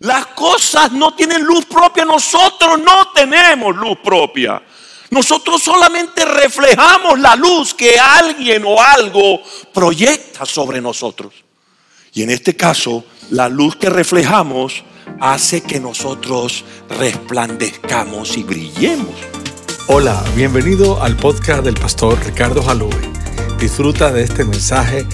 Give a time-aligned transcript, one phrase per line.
[0.00, 4.60] Las cosas no tienen luz propia, nosotros no tenemos luz propia.
[5.10, 9.40] Nosotros solamente reflejamos la luz que alguien o algo
[9.72, 11.32] proyecta sobre nosotros.
[12.12, 14.82] Y en este caso, la luz que reflejamos
[15.20, 19.14] hace que nosotros resplandezcamos y brillemos.
[19.86, 23.23] Hola, bienvenido al podcast del pastor Ricardo Jalube.
[23.58, 25.06] Disfruta de este mensaje,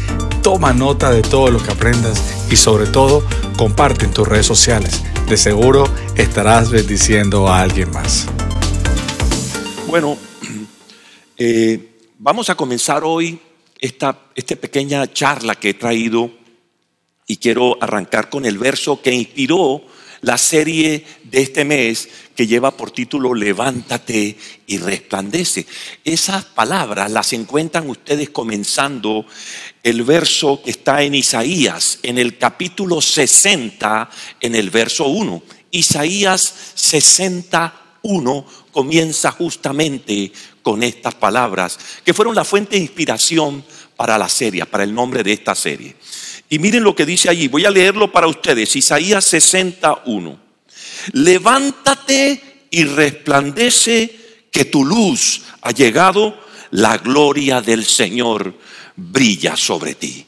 [0.43, 3.25] toma nota de todo lo que aprendas y sobre todo
[3.57, 5.03] comparte en tus redes sociales.
[5.29, 5.85] De seguro
[6.17, 8.27] estarás bendiciendo a alguien más.
[9.87, 10.17] Bueno,
[11.37, 13.39] eh, vamos a comenzar hoy
[13.79, 16.31] esta, esta pequeña charla que he traído
[17.27, 19.83] y quiero arrancar con el verso que inspiró
[20.23, 25.67] la serie de este mes que lleva por título Levántate y resplandece.
[26.05, 29.27] Esas palabras las encuentran ustedes comenzando
[29.83, 34.11] el verso que está en Isaías, en el capítulo 60,
[34.41, 35.43] en el verso 1.
[35.71, 40.33] Isaías 61 comienza justamente
[40.63, 43.65] con estas palabras, que fueron la fuente de inspiración
[43.97, 45.97] para la serie, para el nombre de esta serie.
[46.53, 50.37] Y miren lo que dice allí, voy a leerlo para ustedes, Isaías 61.
[51.13, 56.37] Levántate y resplandece que tu luz ha llegado,
[56.73, 58.55] la gloria del Señor
[58.97, 60.27] brilla sobre ti.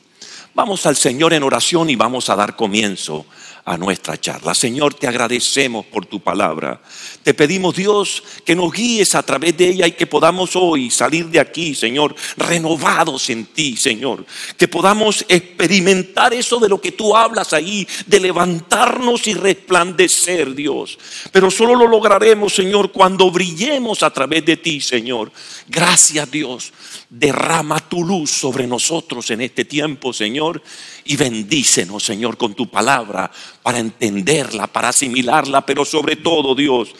[0.54, 3.26] Vamos al Señor en oración y vamos a dar comienzo
[3.64, 4.54] a nuestra charla.
[4.54, 6.80] Señor, te agradecemos por tu palabra.
[7.22, 11.26] Te pedimos, Dios, que nos guíes a través de ella y que podamos hoy salir
[11.26, 14.26] de aquí, Señor, renovados en ti, Señor.
[14.56, 20.98] Que podamos experimentar eso de lo que tú hablas ahí, de levantarnos y resplandecer, Dios.
[21.30, 25.30] Pero solo lo lograremos, Señor, cuando brillemos a través de ti, Señor.
[25.68, 26.72] Gracias, Dios.
[27.08, 30.62] Derrama tu luz sobre nosotros en este tiempo, Señor,
[31.04, 33.30] y bendícenos, Señor, con tu palabra
[33.62, 36.94] para entenderla, para asimilarla, pero sobre todo, Dios,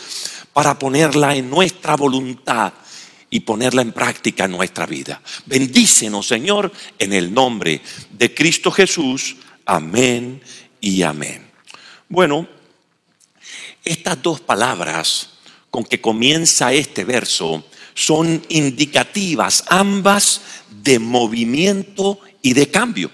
[0.52, 2.72] para ponerla en nuestra voluntad
[3.30, 5.22] y ponerla en práctica en nuestra vida.
[5.46, 9.36] Bendícenos, Señor, en el nombre de Cristo Jesús.
[9.64, 10.42] Amén
[10.80, 11.50] y amén.
[12.08, 12.46] Bueno,
[13.84, 15.30] estas dos palabras
[15.72, 23.10] con que comienza este verso, son indicativas, ambas de movimiento y de cambio.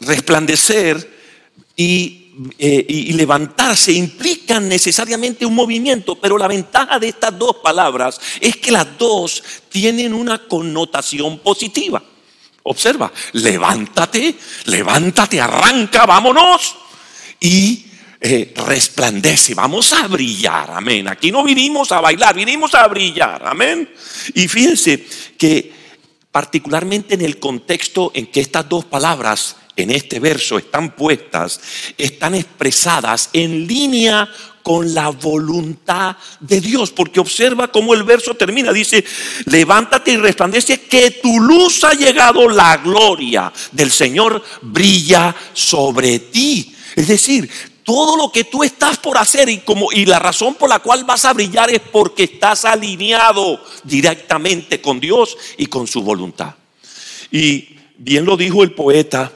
[0.00, 1.18] Resplandecer
[1.76, 2.17] y,
[2.56, 8.56] eh, y, levantarse implican necesariamente un movimiento, pero la ventaja de estas dos palabras es
[8.56, 12.00] que las dos tienen una connotación positiva.
[12.62, 16.76] Observa, levántate, levántate, arranca, vámonos.
[17.40, 17.86] Y
[18.20, 21.08] eh, resplandece, vamos a brillar, amén.
[21.08, 23.88] Aquí no vinimos a bailar, vinimos a brillar, amén.
[24.34, 25.04] Y fíjense
[25.36, 25.72] que
[26.30, 31.60] particularmente en el contexto en que estas dos palabras en este verso están puestas,
[31.96, 34.28] están expresadas en línea
[34.62, 39.02] con la voluntad de Dios, porque observa cómo el verso termina, dice,
[39.46, 46.74] levántate y resplandece que tu luz ha llegado, la gloria del Señor brilla sobre ti.
[46.94, 47.48] Es decir,
[47.82, 51.04] todo lo que tú estás por hacer y, como, y la razón por la cual
[51.04, 56.54] vas a brillar es porque estás alineado directamente con Dios y con su voluntad.
[57.30, 59.32] Y bien lo dijo el poeta,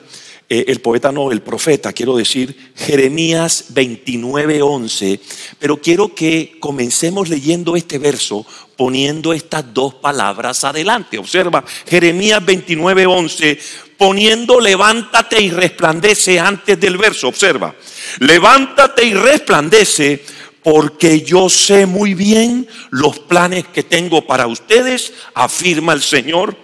[0.49, 5.21] eh, el poeta no, el profeta, quiero decir, Jeremías 29:11,
[5.59, 11.19] pero quiero que comencemos leyendo este verso poniendo estas dos palabras adelante.
[11.19, 13.59] Observa, Jeremías 29:11,
[13.97, 17.75] poniendo levántate y resplandece antes del verso, observa,
[18.19, 20.25] levántate y resplandece
[20.63, 26.57] porque yo sé muy bien los planes que tengo para ustedes, afirma el Señor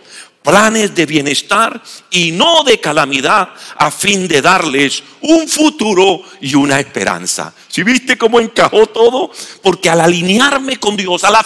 [0.42, 6.80] planes de bienestar y no de calamidad, a fin de darles un futuro y una
[6.80, 7.54] esperanza.
[7.68, 9.30] Si viste cómo encajó todo?
[9.62, 11.36] Porque al alinearme con Dios, al,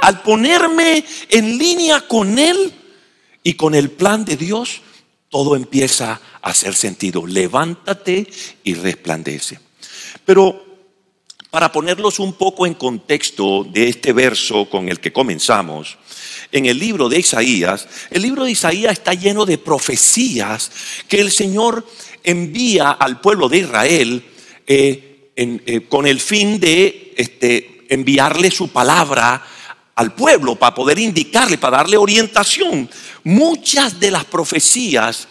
[0.00, 2.72] al ponerme en línea con Él
[3.42, 4.80] y con el plan de Dios,
[5.28, 7.26] todo empieza a hacer sentido.
[7.26, 8.26] Levántate
[8.64, 9.60] y resplandece.
[10.24, 10.67] Pero
[11.50, 15.96] para ponerlos un poco en contexto de este verso con el que comenzamos,
[16.52, 20.70] en el libro de Isaías, el libro de Isaías está lleno de profecías
[21.06, 21.86] que el Señor
[22.22, 24.24] envía al pueblo de Israel
[24.66, 29.42] eh, eh, con el fin de este, enviarle su palabra
[29.94, 32.88] al pueblo para poder indicarle, para darle orientación.
[33.24, 35.28] Muchas de las profecías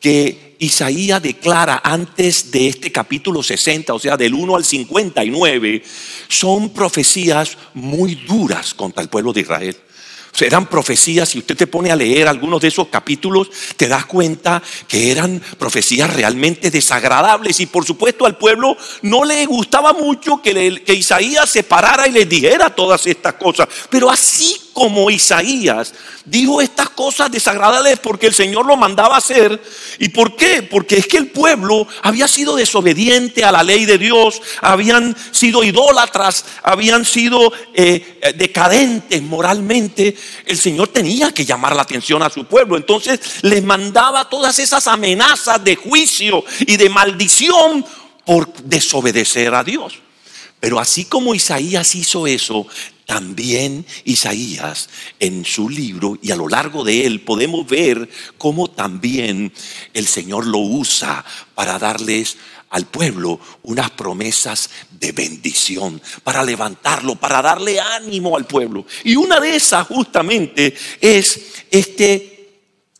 [0.00, 5.82] que Isaías declara antes de este capítulo 60, o sea, del 1 al 59,
[6.28, 9.76] son profecías muy duras contra el pueblo de Israel
[10.44, 14.62] eran profecías, si usted te pone a leer algunos de esos capítulos, te das cuenta
[14.86, 20.82] que eran profecías realmente desagradables y por supuesto al pueblo no le gustaba mucho que,
[20.84, 23.68] que Isaías se parara y les dijera todas estas cosas.
[23.88, 25.94] Pero así como Isaías
[26.26, 29.58] dijo estas cosas desagradables porque el Señor lo mandaba hacer.
[29.98, 30.62] ¿Y por qué?
[30.62, 35.64] Porque es que el pueblo había sido desobediente a la ley de Dios, habían sido
[35.64, 40.14] idólatras, habían sido eh, decadentes moralmente.
[40.44, 42.76] El Señor tenía que llamar la atención a su pueblo.
[42.76, 47.82] Entonces les mandaba todas esas amenazas de juicio y de maldición
[48.26, 50.05] por desobedecer a Dios.
[50.66, 52.66] Pero así como Isaías hizo eso,
[53.04, 54.88] también Isaías
[55.20, 59.52] en su libro y a lo largo de él podemos ver cómo también
[59.94, 61.24] el Señor lo usa
[61.54, 62.38] para darles
[62.70, 68.86] al pueblo unas promesas de bendición, para levantarlo, para darle ánimo al pueblo.
[69.04, 72.58] Y una de esas justamente es este,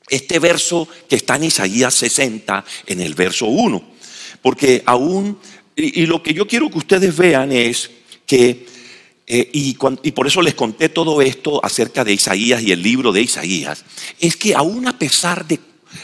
[0.09, 3.97] este verso que está en Isaías 60, en el verso 1.
[4.41, 5.41] Porque aún,
[5.77, 7.91] y, lo que yo quiero que ustedes vean es
[8.27, 8.67] que
[9.29, 13.23] eh, y, por eso les conté todo esto acerca de Isaías y el libro de
[13.23, 13.85] Isaías,
[14.21, 15.59] es que aún a pesar de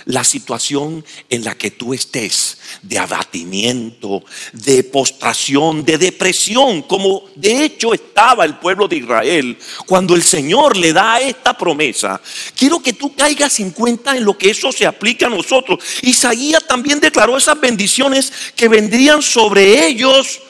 [0.07, 7.65] la situación en la que tú estés, de abatimiento, de postración, de depresión, como de
[7.65, 12.21] hecho estaba el pueblo de Israel, cuando el Señor le da esta promesa,
[12.57, 15.83] quiero que tú caigas en cuenta en lo que eso se aplica a nosotros.
[16.03, 20.41] Isaías también declaró esas bendiciones que vendrían sobre ellos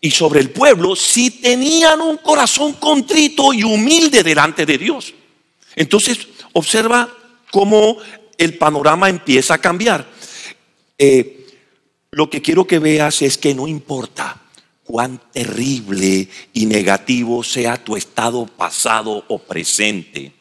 [0.00, 5.12] y sobre el pueblo si tenían un corazón contrito y humilde delante de Dios.
[5.76, 6.18] Entonces,
[6.52, 7.08] observa
[7.50, 7.96] cómo
[8.38, 10.08] el panorama empieza a cambiar.
[10.98, 11.46] Eh,
[12.10, 14.40] lo que quiero que veas es que no importa
[14.84, 20.32] cuán terrible y negativo sea tu estado pasado o presente.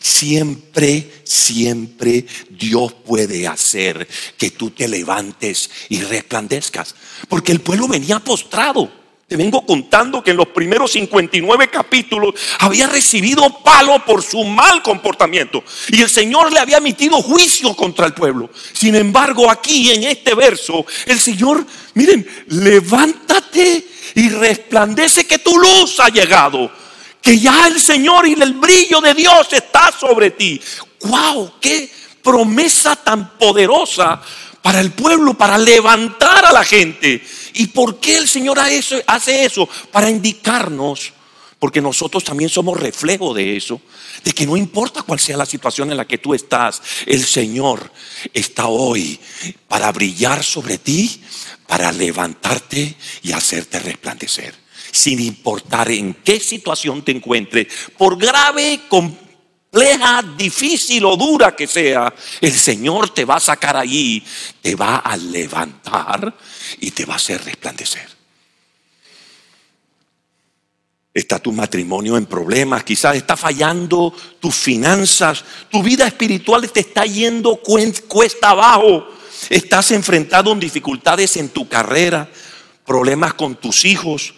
[0.00, 4.06] Siempre, siempre Dios puede hacer
[4.38, 6.94] que tú te levantes y resplandezcas.
[7.28, 9.05] Porque el pueblo venía postrado.
[9.28, 14.84] Te vengo contando que en los primeros 59 capítulos había recibido palo por su mal
[14.84, 18.48] comportamiento y el Señor le había emitido juicio contra el pueblo.
[18.72, 23.84] Sin embargo, aquí en este verso, el Señor, miren, levántate
[24.14, 26.70] y resplandece que tu luz ha llegado,
[27.20, 30.60] que ya el Señor y el brillo de Dios está sobre ti.
[31.00, 31.54] ¡Wow!
[31.60, 31.90] ¡Qué
[32.22, 34.22] promesa tan poderosa
[34.66, 37.22] para el pueblo, para levantar a la gente.
[37.54, 39.68] ¿Y por qué el Señor hace eso?
[39.92, 41.12] Para indicarnos,
[41.60, 43.80] porque nosotros también somos reflejo de eso,
[44.24, 47.92] de que no importa cuál sea la situación en la que tú estás, el Señor
[48.34, 49.20] está hoy
[49.68, 51.22] para brillar sobre ti,
[51.68, 54.52] para levantarte y hacerte resplandecer
[54.90, 57.68] sin importar en qué situación te encuentres,
[57.98, 58.80] por grave,
[59.76, 64.24] compleja, difícil o dura que sea, el Señor te va a sacar allí,
[64.62, 66.34] te va a levantar
[66.80, 68.08] y te va a hacer resplandecer.
[71.12, 77.04] Está tu matrimonio en problemas, quizás está fallando tus finanzas, tu vida espiritual te está
[77.04, 79.06] yendo cuesta abajo,
[79.50, 82.30] estás enfrentado en dificultades en tu carrera,
[82.86, 84.32] problemas con tus hijos,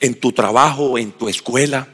[0.00, 1.88] en tu trabajo, en tu escuela.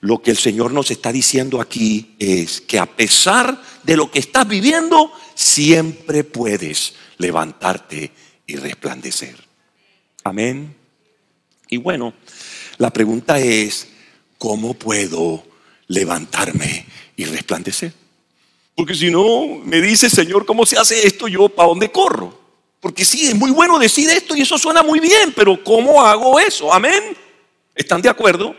[0.00, 4.20] Lo que el Señor nos está diciendo aquí es que a pesar de lo que
[4.20, 8.12] estás viviendo, siempre puedes levantarte
[8.46, 9.36] y resplandecer.
[10.24, 10.74] Amén.
[11.68, 12.14] Y bueno,
[12.78, 13.88] la pregunta es,
[14.38, 15.44] ¿cómo puedo
[15.88, 16.86] levantarme
[17.16, 17.92] y resplandecer?
[18.74, 21.26] Porque si no, me dice, Señor, ¿cómo se hace esto?
[21.26, 22.38] Yo, ¿para dónde corro?
[22.80, 26.38] Porque sí, es muy bueno decir esto y eso suena muy bien, pero ¿cómo hago
[26.38, 26.72] eso?
[26.72, 27.16] Amén.
[27.74, 28.54] ¿Están de acuerdo?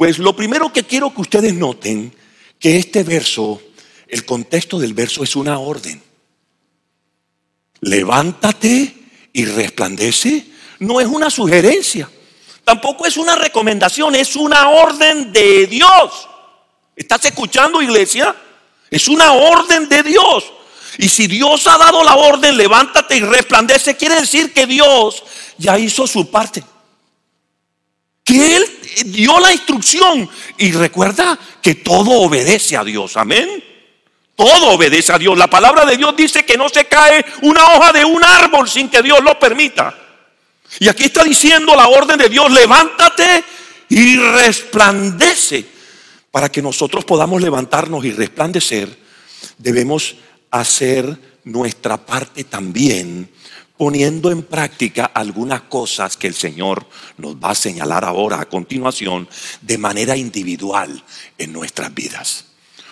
[0.00, 2.16] Pues lo primero que quiero que ustedes noten,
[2.58, 3.60] que este verso,
[4.08, 6.02] el contexto del verso es una orden.
[7.82, 8.94] Levántate
[9.30, 10.46] y resplandece.
[10.78, 12.08] No es una sugerencia,
[12.64, 16.28] tampoco es una recomendación, es una orden de Dios.
[16.96, 18.34] ¿Estás escuchando, iglesia?
[18.90, 20.50] Es una orden de Dios.
[20.96, 25.22] Y si Dios ha dado la orden, levántate y resplandece, quiere decir que Dios
[25.58, 26.64] ya hizo su parte
[28.30, 30.28] que Él dio la instrucción.
[30.58, 33.16] Y recuerda que todo obedece a Dios.
[33.16, 33.62] Amén.
[34.34, 35.36] Todo obedece a Dios.
[35.36, 38.88] La palabra de Dios dice que no se cae una hoja de un árbol sin
[38.88, 39.94] que Dios lo permita.
[40.78, 43.44] Y aquí está diciendo la orden de Dios, levántate
[43.88, 45.66] y resplandece.
[46.30, 48.96] Para que nosotros podamos levantarnos y resplandecer,
[49.58, 50.14] debemos
[50.50, 53.28] hacer nuestra parte también
[53.80, 59.26] poniendo en práctica algunas cosas que el Señor nos va a señalar ahora a continuación
[59.62, 61.02] de manera individual
[61.38, 62.44] en nuestras vidas.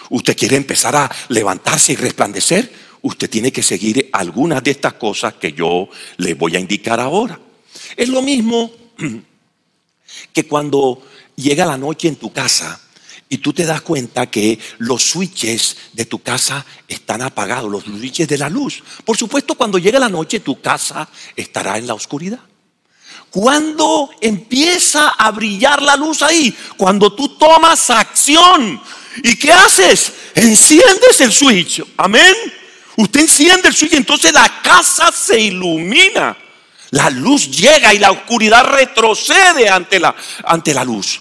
[0.08, 5.34] Usted quiere empezar a levantarse y resplandecer, usted tiene que seguir algunas de estas cosas
[5.34, 7.38] que yo le voy a indicar ahora.
[7.94, 8.72] Es lo mismo
[10.32, 11.02] que cuando
[11.36, 12.80] llega la noche en tu casa
[13.28, 18.26] y tú te das cuenta que los switches de tu casa están apagados, los switches
[18.26, 18.82] de la luz.
[19.04, 22.40] Por supuesto, cuando llega la noche tu casa estará en la oscuridad.
[23.30, 28.80] Cuando empieza a brillar la luz ahí, cuando tú tomas acción.
[29.22, 30.12] ¿Y qué haces?
[30.34, 31.82] Enciendes el switch.
[31.98, 32.34] Amén.
[32.96, 36.36] Usted enciende el switch, entonces la casa se ilumina.
[36.90, 41.20] La luz llega y la oscuridad retrocede ante la, ante la luz.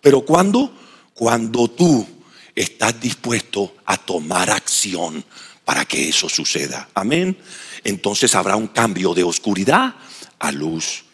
[0.00, 0.72] Pero cuando
[1.14, 2.06] cuando tú
[2.54, 5.24] estás dispuesto a tomar acción
[5.64, 6.88] para que eso suceda.
[6.94, 7.36] Amén.
[7.82, 9.94] Entonces habrá un cambio de oscuridad
[10.38, 11.04] a luz.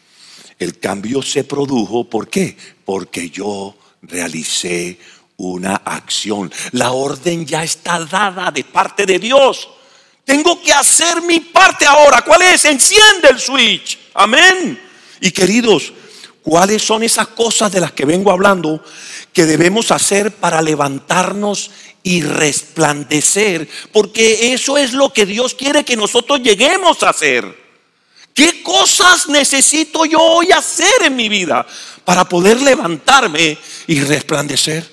[0.59, 2.57] El cambio se produjo, ¿por qué?
[2.85, 4.99] Porque yo realicé
[5.37, 6.53] una acción.
[6.73, 9.69] La orden ya está dada de parte de Dios.
[10.25, 12.23] Tengo que hacer mi parte ahora.
[12.23, 12.65] ¿Cuál es?
[12.65, 13.99] Enciende el switch.
[14.15, 14.81] Amén.
[15.21, 15.93] Y queridos,
[16.43, 18.83] ¿cuáles son esas cosas de las que vengo hablando
[19.33, 21.71] que debemos hacer para levantarnos
[22.03, 27.61] y resplandecer, porque eso es lo que Dios quiere que nosotros lleguemos a hacer.
[28.33, 31.67] ¿Qué cosas necesito yo hoy hacer en mi vida
[32.05, 34.89] para poder levantarme y resplandecer?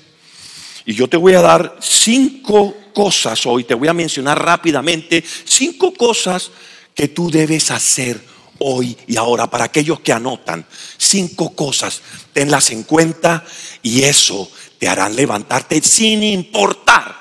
[0.85, 5.93] Y yo te voy a dar cinco cosas hoy, te voy a mencionar rápidamente cinco
[5.93, 6.51] cosas
[6.93, 8.19] que tú debes hacer
[8.59, 10.65] hoy y ahora para aquellos que anotan.
[10.97, 12.01] Cinco cosas,
[12.33, 13.45] tenlas en cuenta
[13.81, 14.49] y eso
[14.79, 17.19] te hará levantarte sin importar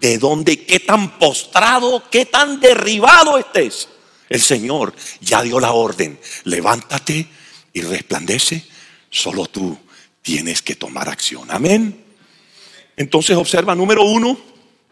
[0.00, 3.88] de dónde, qué tan postrado, qué tan derribado estés.
[4.28, 7.26] El Señor ya dio la orden, levántate
[7.72, 8.64] y resplandece,
[9.10, 9.78] solo tú
[10.22, 11.50] tienes que tomar acción.
[11.50, 12.04] Amén.
[12.96, 14.38] Entonces observa, número uno,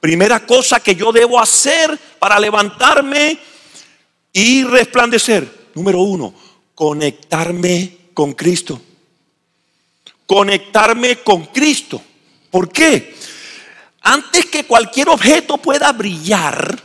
[0.00, 3.38] primera cosa que yo debo hacer para levantarme
[4.33, 6.33] y resplandecer Número uno,
[6.75, 8.80] conectarme con Cristo.
[10.26, 12.00] Conectarme con Cristo.
[12.50, 13.14] ¿Por qué?
[14.00, 16.83] Antes que cualquier objeto pueda brillar,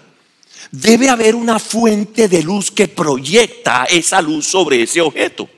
[0.71, 5.49] debe haber una fuente de luz que proyecta esa luz sobre ese objeto.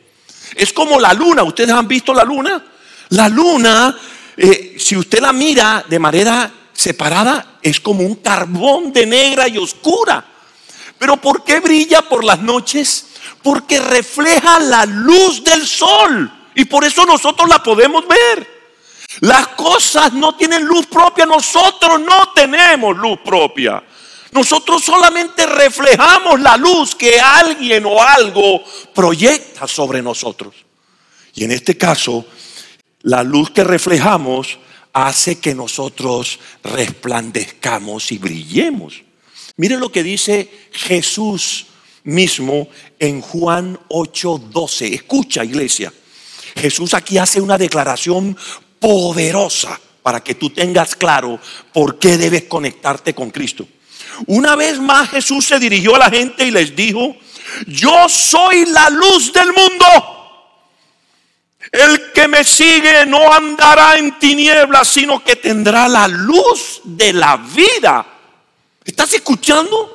[0.55, 1.41] Es como la luna.
[1.41, 2.63] ¿Ustedes han visto la luna?
[3.09, 3.97] La luna,
[4.37, 9.57] eh, si usted la mira de manera separada, es como un carbón de negra y
[9.57, 10.23] oscura.
[10.99, 13.07] Pero ¿por qué brilla por las noches?
[13.43, 16.31] Porque refleja la luz del sol.
[16.55, 18.53] Y por eso nosotros la podemos ver.
[19.19, 23.83] Las cosas no tienen luz propia, nosotros no tenemos luz propia.
[24.31, 30.55] Nosotros solamente reflejamos la luz que alguien o algo proyecta sobre nosotros.
[31.35, 32.25] Y en este caso,
[33.03, 34.57] la luz que reflejamos
[34.93, 39.01] hace que nosotros resplandezcamos y brillemos.
[39.57, 41.67] Miren lo que dice Jesús
[42.03, 42.67] mismo
[42.99, 44.93] en Juan 8:12.
[44.93, 45.93] Escucha, iglesia.
[46.55, 48.37] Jesús aquí hace una declaración
[48.79, 51.39] poderosa para que tú tengas claro
[51.71, 53.67] por qué debes conectarte con Cristo.
[54.27, 57.15] Una vez más Jesús se dirigió a la gente y les dijo,
[57.67, 59.85] yo soy la luz del mundo.
[61.71, 67.37] El que me sigue no andará en tinieblas, sino que tendrá la luz de la
[67.37, 68.05] vida.
[68.85, 69.92] ¿Estás escuchando?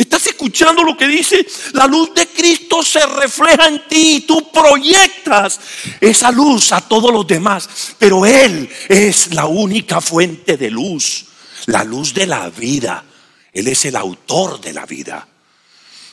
[0.00, 1.46] ¿Estás escuchando lo que dice?
[1.74, 5.60] La luz de Cristo se refleja en ti y tú proyectas
[6.00, 7.68] esa luz a todos los demás.
[7.98, 11.26] Pero Él es la única fuente de luz,
[11.66, 13.04] la luz de la vida.
[13.52, 15.28] Él es el autor de la vida.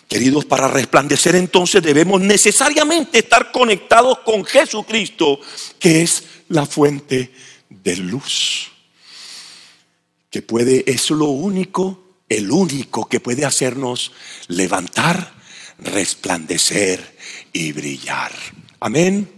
[0.10, 5.39] Queridos, para resplandecer entonces debemos necesariamente estar conectados con Jesucristo,
[5.79, 7.32] que es la fuente
[7.70, 8.70] de luz.
[10.29, 14.12] Que puede, es lo único el único que puede hacernos
[14.48, 15.34] levantar,
[15.79, 17.17] resplandecer
[17.53, 18.31] y brillar.
[18.79, 19.29] Amén.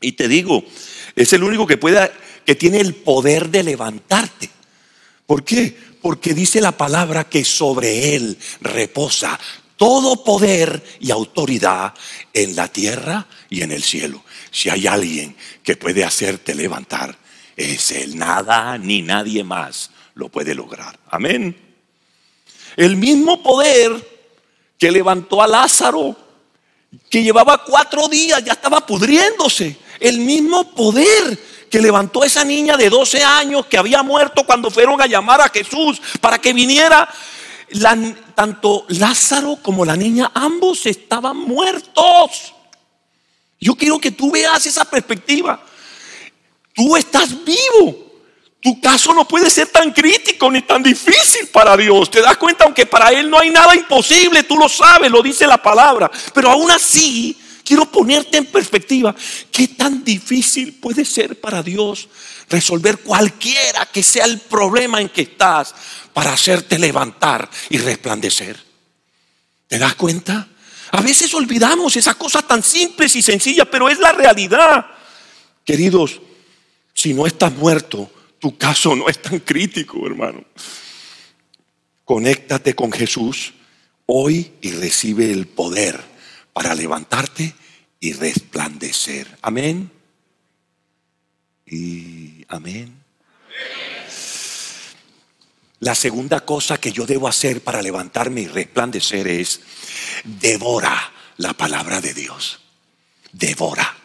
[0.00, 0.64] Y te digo,
[1.16, 2.10] es el único que puede,
[2.44, 4.50] que tiene el poder de levantarte.
[5.26, 5.76] ¿Por qué?
[6.02, 9.38] Porque dice la palabra que sobre él reposa
[9.76, 11.94] todo poder y autoridad
[12.32, 14.22] en la tierra y en el cielo.
[14.50, 17.18] Si hay alguien que puede hacerte levantar,
[17.56, 18.16] es él.
[18.16, 20.98] Nada ni nadie más lo puede lograr.
[21.10, 21.63] Amén.
[22.76, 23.92] El mismo poder
[24.78, 26.16] que levantó a Lázaro,
[27.10, 29.76] que llevaba cuatro días, ya estaba pudriéndose.
[30.00, 31.38] El mismo poder
[31.70, 35.40] que levantó a esa niña de 12 años que había muerto cuando fueron a llamar
[35.40, 37.08] a Jesús para que viniera.
[38.34, 42.54] tanto Lázaro como la niña, ambos estaban muertos.
[43.60, 45.64] Yo quiero que tú veas esa perspectiva.
[46.74, 48.03] Tú estás vivo.
[48.64, 52.10] Tu caso no puede ser tan crítico ni tan difícil para Dios.
[52.10, 55.46] Te das cuenta, aunque para Él no hay nada imposible, tú lo sabes, lo dice
[55.46, 56.10] la palabra.
[56.32, 59.14] Pero aún así, quiero ponerte en perspectiva.
[59.52, 62.08] ¿Qué tan difícil puede ser para Dios
[62.48, 65.74] resolver cualquiera que sea el problema en que estás
[66.14, 68.58] para hacerte levantar y resplandecer?
[69.68, 70.48] ¿Te das cuenta?
[70.92, 74.86] A veces olvidamos esas cosas tan simples y sencillas, pero es la realidad.
[75.66, 76.18] Queridos,
[76.94, 78.10] si no estás muerto,
[78.44, 80.44] tu caso no es tan crítico, hermano.
[82.04, 83.54] Conéctate con Jesús
[84.04, 85.98] hoy y recibe el poder
[86.52, 87.54] para levantarte
[88.00, 89.38] y resplandecer.
[89.40, 89.90] Amén.
[91.64, 92.92] Y amén.
[95.78, 99.62] La segunda cosa que yo debo hacer para levantarme y resplandecer es
[100.22, 102.60] devora la palabra de Dios.
[103.32, 103.96] Devora.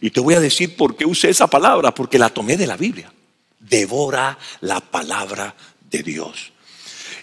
[0.00, 2.78] Y te voy a decir por qué usé esa palabra, porque la tomé de la
[2.78, 3.12] Biblia
[3.68, 5.54] devora la palabra
[5.90, 6.52] de Dios.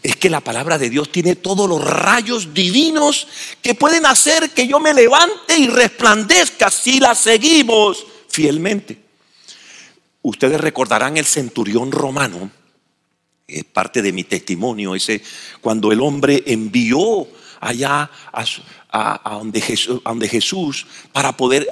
[0.01, 3.27] Es que la palabra de Dios tiene todos los rayos divinos
[3.61, 8.97] que pueden hacer que yo me levante y resplandezca si la seguimos fielmente.
[10.21, 12.49] Ustedes recordarán el centurión romano,
[13.47, 15.21] es parte de mi testimonio, ese
[15.59, 17.27] cuando el hombre envió
[17.59, 18.09] allá
[18.91, 21.67] a, donde, Jesús, donde, Jesús, para poder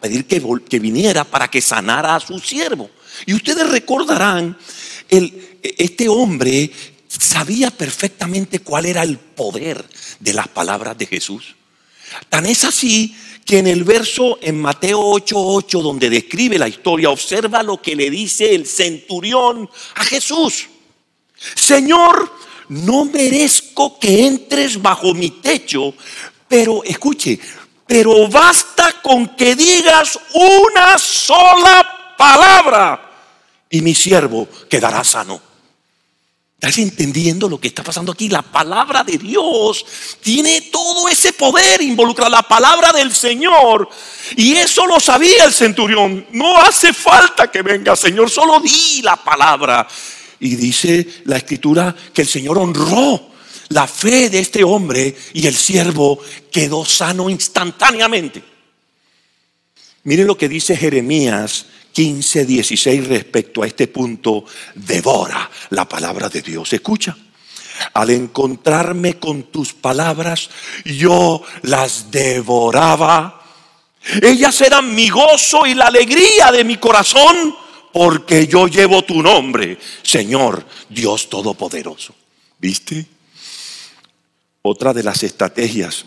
[0.00, 2.90] pedir que, que viniera para que sanara a su siervo.
[3.26, 4.56] Y ustedes recordarán,
[5.08, 6.70] el, este hombre
[7.08, 9.84] sabía perfectamente cuál era el poder
[10.20, 11.56] de las palabras de Jesús.
[12.28, 17.62] Tan es así que en el verso en Mateo 8:8 donde describe la historia, observa
[17.62, 20.68] lo que le dice el centurión a Jesús.
[21.54, 22.32] Señor,
[22.70, 25.92] no merezco que entres bajo mi techo,
[26.46, 27.38] pero escuche,
[27.86, 33.10] pero basta con que digas una sola palabra
[33.68, 35.40] y mi siervo quedará sano.
[36.54, 38.28] ¿Estás entendiendo lo que está pasando aquí?
[38.28, 39.84] La palabra de Dios
[40.20, 43.88] tiene todo ese poder involucrado, la palabra del Señor.
[44.36, 46.26] Y eso lo sabía el centurión.
[46.32, 49.88] No hace falta que venga, Señor, solo di la palabra.
[50.40, 53.30] Y dice la escritura que el Señor honró
[53.68, 56.18] la fe de este hombre y el siervo
[56.50, 58.42] quedó sano instantáneamente.
[60.04, 66.42] Miren lo que dice Jeremías 15, 16 respecto a este punto, devora la palabra de
[66.42, 66.72] Dios.
[66.72, 67.16] Escucha,
[67.94, 70.50] al encontrarme con tus palabras,
[70.84, 73.42] yo las devoraba.
[74.22, 77.54] Ellas eran mi gozo y la alegría de mi corazón,
[77.92, 82.14] porque yo llevo tu nombre, Señor Dios Todopoderoso.
[82.58, 83.06] ¿Viste?
[84.62, 86.04] Otra de las estrategias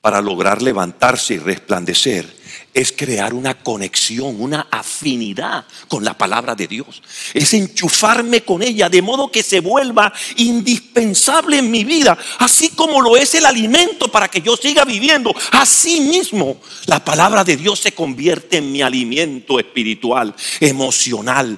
[0.00, 2.30] para lograr levantarse y resplandecer
[2.74, 7.02] es crear una conexión, una afinidad con la palabra de Dios.
[7.32, 13.00] Es enchufarme con ella de modo que se vuelva indispensable en mi vida, así como
[13.00, 15.32] lo es el alimento para que yo siga viviendo.
[15.52, 21.56] Así mismo, la palabra de Dios se convierte en mi alimento espiritual, emocional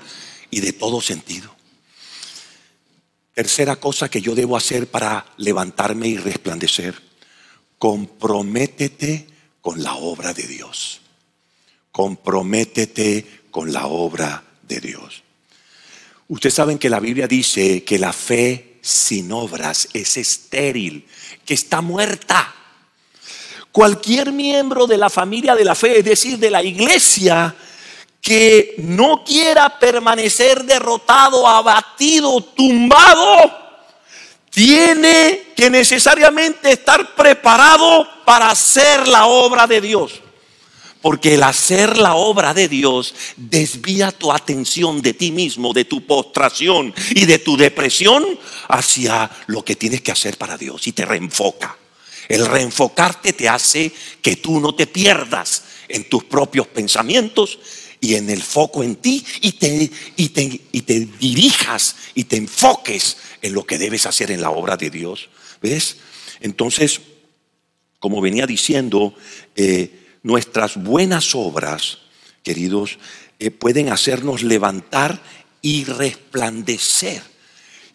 [0.50, 1.56] y de todo sentido.
[3.32, 6.94] Tercera cosa que yo debo hacer para levantarme y resplandecer.
[7.78, 9.28] Comprométete
[9.62, 11.00] con la obra de Dios
[11.96, 15.22] comprométete con la obra de Dios.
[16.28, 21.06] Ustedes saben que la Biblia dice que la fe sin obras es estéril,
[21.42, 22.54] que está muerta.
[23.72, 27.56] Cualquier miembro de la familia de la fe, es decir, de la iglesia,
[28.20, 33.56] que no quiera permanecer derrotado, abatido, tumbado,
[34.50, 40.25] tiene que necesariamente estar preparado para hacer la obra de Dios.
[41.06, 46.04] Porque el hacer la obra de Dios desvía tu atención de ti mismo, de tu
[46.04, 51.04] postración y de tu depresión hacia lo que tienes que hacer para Dios y te
[51.04, 51.78] reenfoca.
[52.28, 57.60] El reenfocarte te hace que tú no te pierdas en tus propios pensamientos
[58.00, 62.34] y en el foco en ti y te, y te, y te dirijas y te
[62.34, 65.28] enfoques en lo que debes hacer en la obra de Dios.
[65.62, 65.98] ¿Ves?
[66.40, 67.00] Entonces,
[68.00, 69.14] como venía diciendo,
[69.54, 71.98] eh, nuestras buenas obras,
[72.42, 72.98] queridos,
[73.38, 75.22] eh, pueden hacernos levantar
[75.62, 77.22] y resplandecer.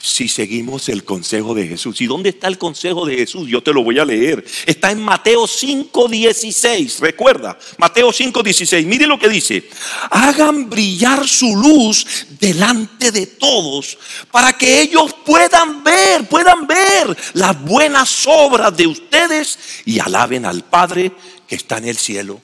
[0.03, 2.01] si seguimos el consejo de Jesús.
[2.01, 3.47] ¿Y dónde está el consejo de Jesús?
[3.47, 4.43] Yo te lo voy a leer.
[4.65, 6.99] Está en Mateo 5:16.
[7.01, 8.87] Recuerda, Mateo 5:16.
[8.87, 9.69] Mire lo que dice.
[10.09, 13.95] Hagan brillar su luz delante de todos
[14.31, 20.63] para que ellos puedan ver, puedan ver las buenas obras de ustedes y alaben al
[20.63, 21.11] Padre
[21.51, 22.41] que está en el cielo.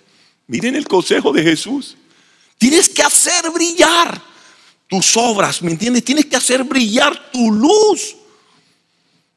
[0.48, 1.96] Miren el consejo de Jesús.
[2.58, 4.22] Tienes que hacer brillar
[4.86, 6.04] tus obras, ¿me entiendes?
[6.04, 8.17] Tienes que hacer brillar tu luz.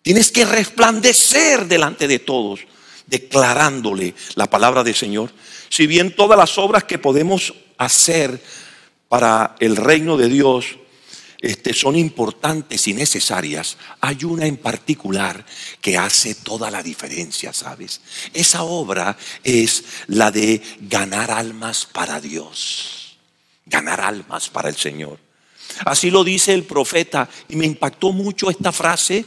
[0.02, 2.58] Tienes que resplandecer delante de todos,
[3.06, 5.32] declarándole la palabra del Señor.
[5.68, 8.42] Si bien todas las obras que podemos hacer
[9.08, 10.66] para el reino de Dios
[11.40, 15.44] este, son importantes y necesarias, hay una en particular
[15.80, 18.00] que hace toda la diferencia, ¿sabes?
[18.34, 23.16] Esa obra es la de ganar almas para Dios,
[23.64, 25.18] ganar almas para el Señor.
[25.84, 29.24] Así lo dice el profeta y me impactó mucho esta frase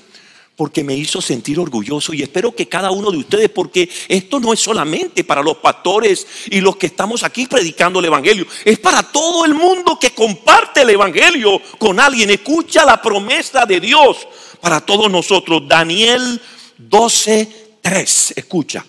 [0.55, 4.53] porque me hizo sentir orgulloso y espero que cada uno de ustedes, porque esto no
[4.53, 9.01] es solamente para los pastores y los que estamos aquí predicando el Evangelio, es para
[9.03, 14.27] todo el mundo que comparte el Evangelio con alguien, escucha la promesa de Dios
[14.61, 15.63] para todos nosotros.
[15.67, 16.39] Daniel
[16.77, 18.85] 12:3, escucha,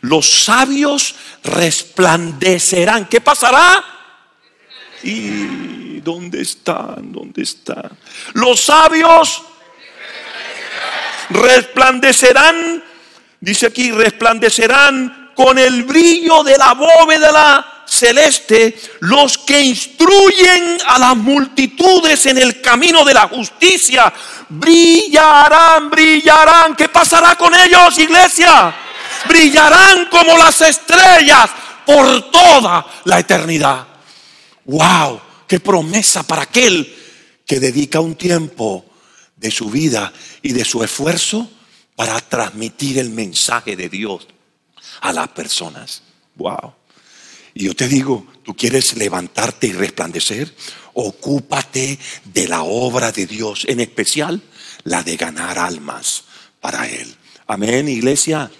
[0.00, 1.14] los sabios
[1.44, 3.08] resplandecerán.
[3.08, 3.84] ¿Qué pasará?
[5.04, 7.12] Y ¿dónde están?
[7.12, 7.96] ¿Dónde están?
[8.34, 9.42] Los sabios
[11.30, 12.82] resplandecerán,
[13.40, 21.16] dice aquí, resplandecerán con el brillo de la bóveda celeste los que instruyen a las
[21.16, 24.12] multitudes en el camino de la justicia.
[24.48, 26.74] Brillarán, brillarán.
[26.74, 28.74] ¿Qué pasará con ellos, iglesia?
[29.28, 31.50] Brillarán como las estrellas
[31.84, 33.86] por toda la eternidad.
[34.64, 35.20] Wow.
[35.46, 36.94] Qué promesa para aquel
[37.46, 38.84] que dedica un tiempo
[39.36, 41.50] de su vida y de su esfuerzo
[41.94, 44.26] para transmitir el mensaje de Dios
[45.00, 46.02] a las personas.
[46.36, 46.74] Wow.
[47.54, 50.54] Y yo te digo, tú quieres levantarte y resplandecer,
[50.94, 54.42] ocúpate de la obra de Dios, en especial
[54.84, 56.24] la de ganar almas
[56.60, 57.14] para Él.
[57.46, 58.50] Amén, iglesia.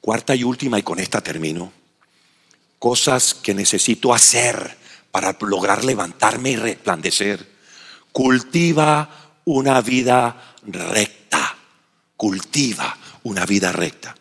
[0.00, 1.72] Cuarta y última, y con esta termino
[2.84, 4.76] cosas que necesito hacer
[5.10, 7.53] para lograr levantarme y resplandecer.
[8.14, 9.08] Cultiva
[9.46, 11.56] una vida recta.
[12.16, 14.14] Cultiva una vida recta.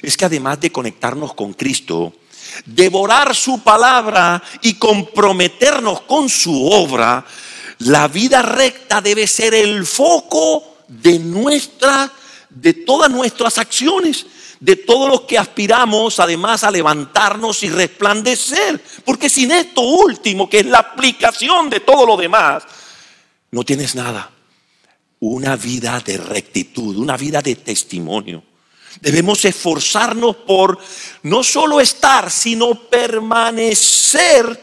[0.00, 2.14] Es que además de conectarnos con Cristo,
[2.64, 7.22] devorar su palabra y comprometernos con su obra,
[7.80, 12.10] la vida recta debe ser el foco de nuestra
[12.48, 14.24] de todas nuestras acciones
[14.58, 18.82] de todos los que aspiramos además a levantarnos y resplandecer.
[19.04, 22.62] Porque sin esto último, que es la aplicación de todo lo demás,
[23.54, 24.32] no tienes nada.
[25.20, 28.42] Una vida de rectitud, una vida de testimonio.
[29.00, 30.76] Debemos esforzarnos por
[31.22, 34.60] no solo estar, sino permanecer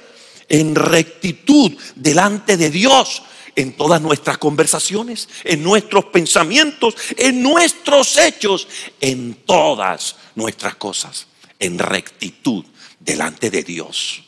[0.49, 3.23] en rectitud delante de Dios
[3.55, 8.67] en todas nuestras conversaciones, en nuestros pensamientos, en nuestros hechos,
[8.99, 11.27] en todas nuestras cosas,
[11.59, 12.65] en rectitud
[12.99, 14.21] delante de Dios.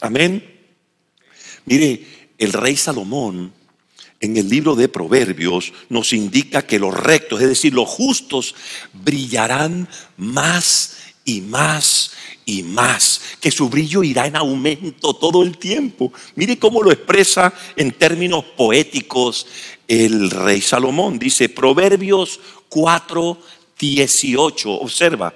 [0.00, 0.60] Amén.
[1.66, 3.57] Mire, el rey Salomón
[4.20, 8.54] en el libro de Proverbios nos indica que los rectos, es decir, los justos,
[8.92, 12.12] brillarán más y más
[12.44, 16.12] y más, que su brillo irá en aumento todo el tiempo.
[16.34, 19.46] Mire cómo lo expresa en términos poéticos
[19.86, 21.18] el rey Salomón.
[21.18, 23.38] Dice Proverbios 4,
[23.78, 24.70] 18.
[24.70, 25.34] Observa,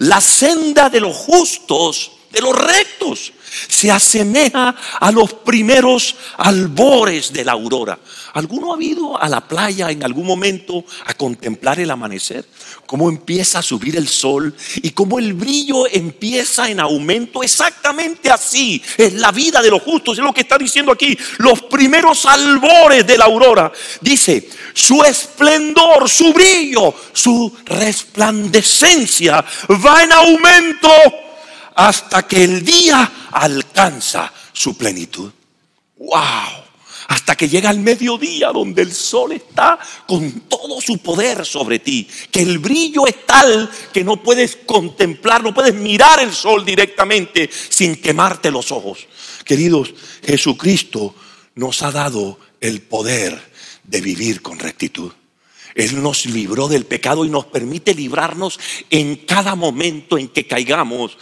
[0.00, 3.32] la senda de los justos, de los rectos,
[3.68, 7.98] se asemeja a los primeros albores de la aurora.
[8.34, 12.44] ¿Alguno ha ido a la playa en algún momento a contemplar el amanecer?
[12.86, 17.42] Cómo empieza a subir el sol y cómo el brillo empieza en aumento.
[17.42, 20.18] Exactamente así es la vida de los justos.
[20.18, 21.18] Es lo que está diciendo aquí.
[21.38, 23.72] Los primeros albores de la aurora.
[24.00, 29.44] Dice, su esplendor, su brillo, su resplandecencia
[29.84, 30.90] va en aumento
[31.74, 35.30] hasta que el día alcanza su plenitud.
[35.96, 36.64] ¡Wow!
[37.08, 42.08] Hasta que llega el mediodía donde el sol está con todo su poder sobre ti.
[42.30, 47.50] Que el brillo es tal que no puedes contemplar, no puedes mirar el sol directamente
[47.68, 49.08] sin quemarte los ojos.
[49.44, 49.92] Queridos,
[50.24, 51.14] Jesucristo
[51.56, 53.50] nos ha dado el poder
[53.82, 55.12] de vivir con rectitud.
[55.74, 58.58] Él nos libró del pecado y nos permite librarnos
[58.90, 61.16] en cada momento en que caigamos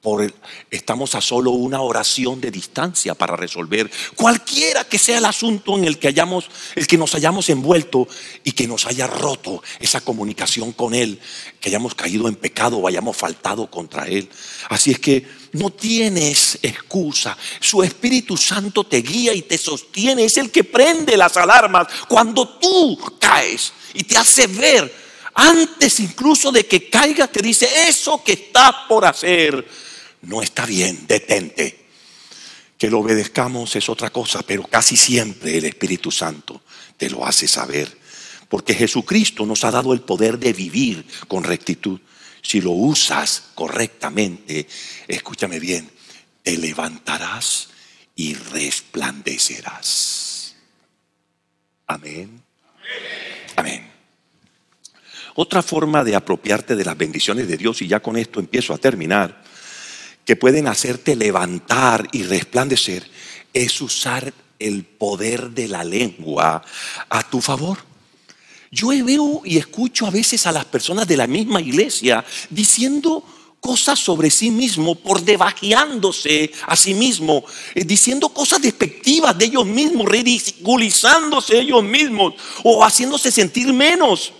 [0.00, 0.32] por
[0.70, 5.84] estamos a solo una oración de distancia para resolver cualquiera que sea el asunto en
[5.84, 8.06] el que hayamos, el que nos hayamos envuelto
[8.44, 11.18] y que nos haya roto esa comunicación con Él,
[11.60, 14.28] que hayamos caído en pecado o hayamos faltado contra Él.
[14.68, 17.36] Así es que no tienes excusa.
[17.60, 20.24] Su Espíritu Santo te guía y te sostiene.
[20.24, 26.50] Es el que prende las alarmas cuando tú caes y te hace ver antes incluso
[26.50, 29.64] de que caiga, te dice eso que estás por hacer
[30.22, 31.86] no está bien, detente.
[32.76, 36.62] Que lo obedezcamos es otra cosa, pero casi siempre el Espíritu Santo
[36.96, 37.96] te lo hace saber.
[38.48, 42.00] Porque Jesucristo nos ha dado el poder de vivir con rectitud.
[42.40, 44.68] Si lo usas correctamente,
[45.06, 45.90] escúchame bien,
[46.42, 47.68] te levantarás
[48.14, 50.54] y resplandecerás.
[51.86, 52.42] Amén.
[53.56, 53.90] Amén.
[55.34, 58.78] Otra forma de apropiarte de las bendiciones de Dios, y ya con esto empiezo a
[58.78, 59.44] terminar,
[60.28, 63.02] que pueden hacerte levantar y resplandecer
[63.54, 66.62] es usar el poder de la lengua
[67.08, 67.78] a tu favor.
[68.70, 73.24] Yo veo y escucho a veces a las personas de la misma iglesia diciendo
[73.58, 77.42] cosas sobre sí mismo, por debajeándose a sí mismo,
[77.74, 84.34] eh, diciendo cosas despectivas de ellos mismos, ridiculizándose ellos mismos o haciéndose sentir menos.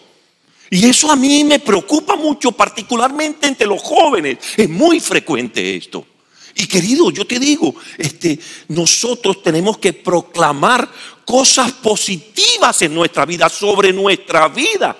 [0.70, 4.38] Y eso a mí me preocupa mucho, particularmente entre los jóvenes.
[4.56, 6.06] Es muy frecuente esto.
[6.54, 10.88] Y querido, yo te digo, este, nosotros tenemos que proclamar
[11.24, 14.96] cosas positivas en nuestra vida, sobre nuestra vida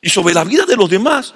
[0.00, 1.32] y sobre la vida de los demás.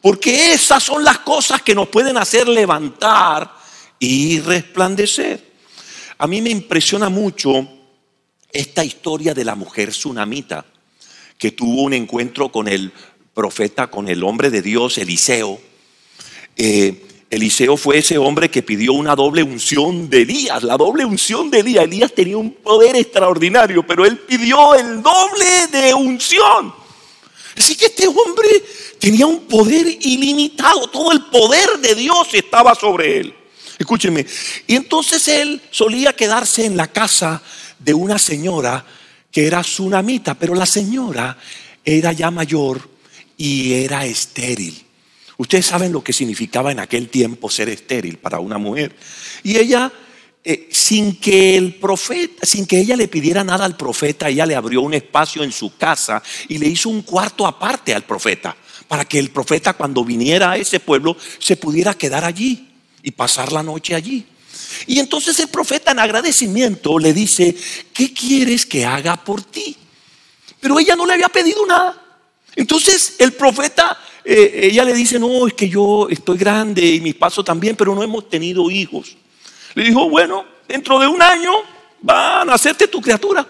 [0.00, 3.56] Porque esas son las cosas que nos pueden hacer levantar
[3.98, 5.50] y resplandecer.
[6.18, 7.66] A mí me impresiona mucho
[8.52, 10.64] esta historia de la mujer tsunamita
[11.40, 12.92] que tuvo un encuentro con el
[13.32, 15.58] profeta, con el hombre de Dios, Eliseo.
[16.54, 21.50] Eh, Eliseo fue ese hombre que pidió una doble unción de Elías, la doble unción
[21.50, 21.84] de Elías.
[21.84, 26.74] Elías tenía un poder extraordinario, pero él pidió el doble de unción.
[27.56, 28.62] Así que este hombre
[28.98, 33.34] tenía un poder ilimitado, todo el poder de Dios estaba sobre él.
[33.78, 34.26] Escúcheme,
[34.66, 37.42] y entonces él solía quedarse en la casa
[37.78, 38.84] de una señora
[39.30, 41.36] que era tsunamita, pero la señora
[41.84, 42.88] era ya mayor
[43.36, 44.86] y era estéril.
[45.38, 48.94] Ustedes saben lo que significaba en aquel tiempo ser estéril para una mujer.
[49.42, 49.90] Y ella,
[50.44, 54.54] eh, sin que el profeta, sin que ella le pidiera nada al profeta, ella le
[54.54, 58.54] abrió un espacio en su casa y le hizo un cuarto aparte al profeta,
[58.86, 62.68] para que el profeta cuando viniera a ese pueblo se pudiera quedar allí
[63.02, 64.26] y pasar la noche allí.
[64.86, 67.56] Y entonces el profeta en agradecimiento le dice,
[67.92, 69.76] ¿qué quieres que haga por ti?
[70.60, 72.00] Pero ella no le había pedido nada.
[72.56, 77.12] Entonces el profeta, eh, ella le dice, no, es que yo estoy grande y mi
[77.12, 79.16] paso también, pero no hemos tenido hijos.
[79.74, 81.52] Le dijo, bueno, dentro de un año
[82.08, 83.46] va a nacerte tu criatura.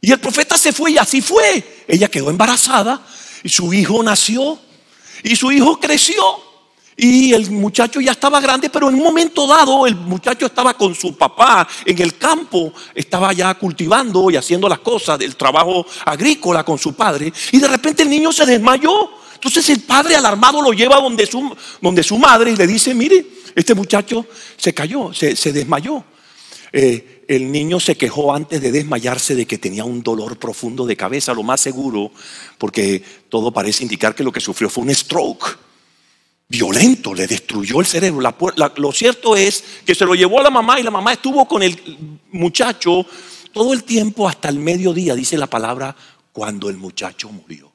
[0.00, 1.84] Y el profeta se fue y así fue.
[1.86, 3.04] Ella quedó embarazada
[3.42, 4.58] y su hijo nació
[5.22, 6.47] y su hijo creció.
[7.00, 10.96] Y el muchacho ya estaba grande, pero en un momento dado el muchacho estaba con
[10.96, 16.64] su papá en el campo, estaba ya cultivando y haciendo las cosas del trabajo agrícola
[16.64, 17.32] con su padre.
[17.52, 19.10] Y de repente el niño se desmayó.
[19.32, 23.24] Entonces el padre alarmado lo lleva donde su, donde su madre y le dice, mire,
[23.54, 26.02] este muchacho se cayó, se, desmayó.
[26.72, 30.96] Eh, el niño se quejó antes de desmayarse de que tenía un dolor profundo de
[30.96, 32.10] cabeza, lo más seguro,
[32.58, 35.67] porque todo parece indicar que lo que sufrió fue un stroke
[36.48, 38.34] violento, le destruyó el cerebro.
[38.76, 41.62] lo cierto es que se lo llevó a la mamá y la mamá estuvo con
[41.62, 41.78] el
[42.32, 43.04] muchacho
[43.52, 45.94] todo el tiempo hasta el mediodía, dice la palabra,
[46.32, 47.72] cuando el muchacho murió.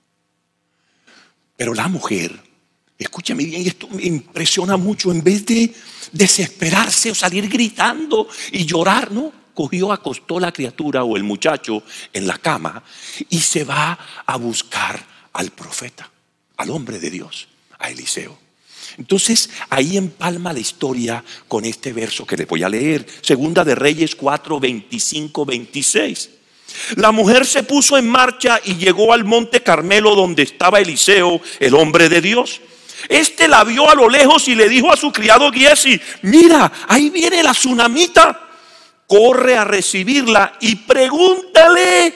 [1.56, 2.40] Pero la mujer,
[2.98, 5.74] escúchame bien, esto me impresiona mucho, en vez de
[6.12, 9.32] desesperarse o salir gritando y llorar, ¿no?
[9.54, 12.84] Cogió, acostó la criatura o el muchacho en la cama
[13.30, 16.10] y se va a buscar al profeta,
[16.58, 18.43] al hombre de Dios, a Eliseo.
[18.98, 23.06] Entonces ahí empalma la historia con este verso que le voy a leer.
[23.22, 26.30] Segunda de Reyes 4, 25, 26.
[26.96, 31.76] La mujer se puso en marcha y llegó al monte Carmelo donde estaba Eliseo, el
[31.76, 32.62] hombre de Dios.
[33.10, 37.10] Este la vio a lo lejos y le dijo a su criado Giesi, mira, ahí
[37.10, 38.40] viene la tsunamita.
[39.06, 42.14] Corre a recibirla y pregúntale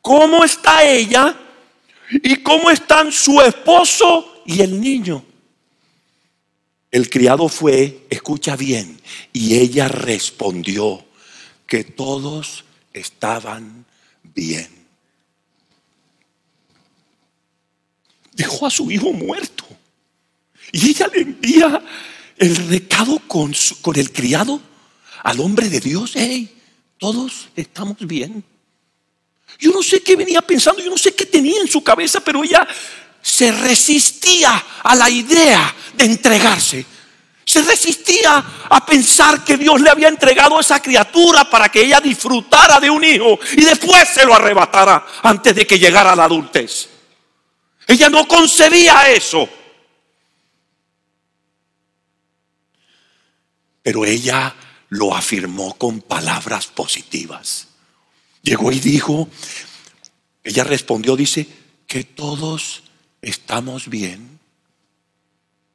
[0.00, 1.36] cómo está ella
[2.10, 5.22] y cómo están su esposo y el niño.
[6.96, 8.98] El criado fue, escucha bien,
[9.30, 11.04] y ella respondió
[11.66, 13.84] que todos estaban
[14.22, 14.66] bien.
[18.32, 19.66] Dejó a su hijo muerto.
[20.72, 21.84] Y ella le envía
[22.38, 24.58] el recado con, con el criado
[25.22, 26.50] al hombre de Dios, hey,
[26.96, 28.42] todos estamos bien.
[29.58, 32.42] Yo no sé qué venía pensando, yo no sé qué tenía en su cabeza, pero
[32.42, 32.66] ella
[33.26, 36.86] se resistía a la idea de entregarse.
[37.44, 42.00] Se resistía a pensar que Dios le había entregado a esa criatura para que ella
[42.00, 46.88] disfrutara de un hijo y después se lo arrebatara antes de que llegara la adultez.
[47.88, 49.48] Ella no concebía eso.
[53.82, 54.54] Pero ella
[54.90, 57.66] lo afirmó con palabras positivas.
[58.42, 59.28] Llegó y dijo,
[60.44, 61.48] ella respondió, dice,
[61.88, 62.85] que todos
[63.26, 64.38] estamos bien.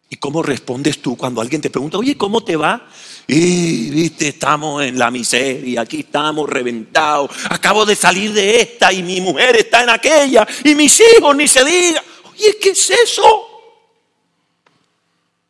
[0.10, 2.88] ¿Y cómo respondes tú cuando alguien te pregunta, oye, ¿cómo te va?
[3.28, 9.04] Y viste, estamos en la miseria, aquí estamos reventados, acabo de salir de esta y
[9.04, 12.04] mi mujer está en aquella y mis hijos ni se diga.
[12.30, 13.48] Oye, ¿qué es eso?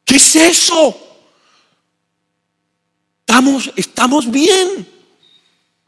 [0.06, 0.98] ¿Qué es eso?
[3.20, 4.88] Estamos, estamos bien.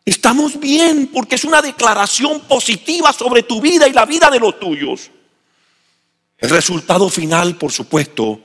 [0.05, 4.59] Estamos bien porque es una declaración positiva sobre tu vida y la vida de los
[4.59, 5.11] tuyos.
[6.43, 8.41] El resultado final, por supuesto,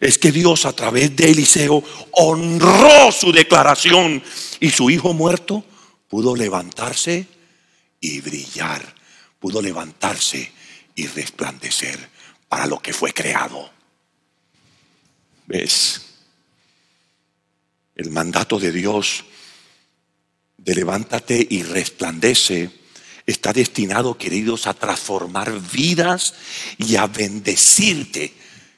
[0.00, 1.80] es que Dios a través de Eliseo
[2.10, 4.20] honró su declaración
[4.58, 5.64] y su hijo muerto
[6.08, 7.28] pudo levantarse
[8.00, 8.96] y brillar,
[9.38, 10.50] pudo levantarse
[10.96, 12.10] y resplandecer
[12.48, 13.70] para lo que fue creado.
[15.46, 16.02] ¿Ves?
[17.94, 19.24] El mandato de Dios
[20.58, 22.85] de levántate y resplandece
[23.26, 26.34] está destinado, queridos, a transformar vidas
[26.78, 28.32] y a bendecirte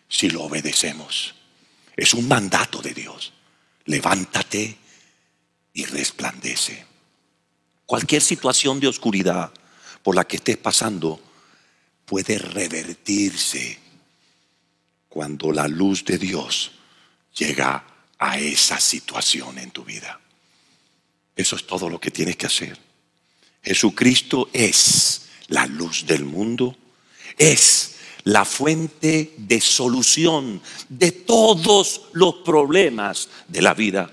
[0.08, 1.34] si lo obedecemos.
[1.96, 3.32] Es un mandato de Dios.
[3.84, 4.78] Levántate
[5.74, 6.86] y resplandece.
[7.84, 9.52] Cualquier situación de oscuridad
[10.02, 11.20] por la que estés pasando
[12.04, 13.78] puede revertirse
[15.08, 16.72] cuando la luz de Dios
[17.34, 17.84] llega
[18.18, 20.20] a esa situación en tu vida.
[21.36, 22.87] Eso es todo lo que tienes que hacer.
[23.62, 26.76] Jesucristo es la luz del mundo,
[27.36, 34.10] es la fuente de solución de todos los problemas de la vida.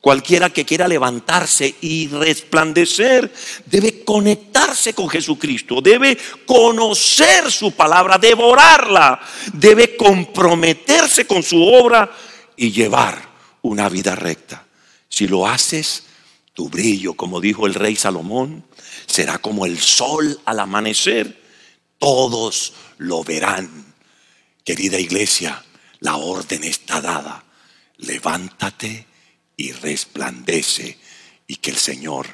[0.00, 3.32] Cualquiera que quiera levantarse y resplandecer
[3.64, 6.16] debe conectarse con Jesucristo, debe
[6.46, 9.20] conocer su palabra, devorarla,
[9.52, 12.08] debe comprometerse con su obra
[12.56, 13.20] y llevar
[13.62, 14.64] una vida recta.
[15.08, 16.05] Si lo haces,
[16.56, 18.64] tu brillo, como dijo el rey Salomón,
[19.06, 21.42] será como el sol al amanecer.
[21.98, 23.94] Todos lo verán.
[24.64, 25.62] Querida iglesia,
[26.00, 27.44] la orden está dada.
[27.98, 29.06] Levántate
[29.54, 30.98] y resplandece
[31.46, 32.26] y que el Señor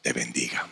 [0.00, 0.66] te bendiga.